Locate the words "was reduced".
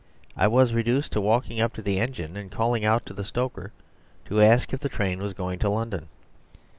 0.47-1.11